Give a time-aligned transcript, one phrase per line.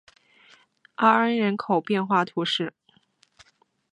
[0.95, 2.73] 阿安人口变化图示